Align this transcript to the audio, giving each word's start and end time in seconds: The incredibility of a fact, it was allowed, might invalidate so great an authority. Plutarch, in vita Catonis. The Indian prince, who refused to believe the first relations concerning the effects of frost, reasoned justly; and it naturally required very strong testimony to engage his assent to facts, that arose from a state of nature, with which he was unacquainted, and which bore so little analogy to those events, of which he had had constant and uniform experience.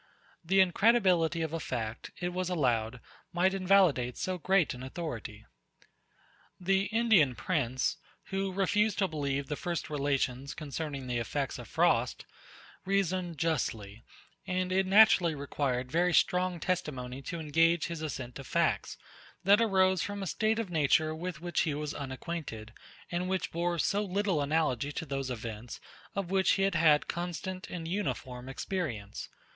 The 0.43 0.61
incredibility 0.61 1.43
of 1.43 1.53
a 1.53 1.59
fact, 1.59 2.09
it 2.19 2.29
was 2.29 2.49
allowed, 2.49 3.01
might 3.31 3.53
invalidate 3.53 4.17
so 4.17 4.39
great 4.39 4.73
an 4.73 4.81
authority. 4.81 5.45
Plutarch, 6.59 6.65
in 6.65 6.65
vita 6.65 6.65
Catonis. 6.65 6.67
The 6.91 6.97
Indian 6.97 7.35
prince, 7.35 7.97
who 8.29 8.51
refused 8.51 8.97
to 8.97 9.07
believe 9.07 9.45
the 9.45 9.55
first 9.55 9.91
relations 9.91 10.55
concerning 10.55 11.05
the 11.05 11.19
effects 11.19 11.59
of 11.59 11.67
frost, 11.67 12.25
reasoned 12.83 13.37
justly; 13.37 14.01
and 14.47 14.71
it 14.71 14.87
naturally 14.87 15.35
required 15.35 15.91
very 15.91 16.15
strong 16.15 16.59
testimony 16.59 17.21
to 17.21 17.39
engage 17.39 17.85
his 17.85 18.01
assent 18.01 18.33
to 18.37 18.43
facts, 18.43 18.97
that 19.43 19.61
arose 19.61 20.01
from 20.01 20.23
a 20.23 20.25
state 20.25 20.57
of 20.57 20.71
nature, 20.71 21.13
with 21.13 21.41
which 21.41 21.59
he 21.61 21.75
was 21.75 21.93
unacquainted, 21.93 22.73
and 23.11 23.29
which 23.29 23.51
bore 23.51 23.77
so 23.77 24.01
little 24.01 24.41
analogy 24.41 24.91
to 24.91 25.05
those 25.05 25.29
events, 25.29 25.79
of 26.15 26.31
which 26.31 26.53
he 26.53 26.63
had 26.63 26.73
had 26.73 27.07
constant 27.07 27.69
and 27.69 27.87
uniform 27.87 28.49
experience. 28.49 29.29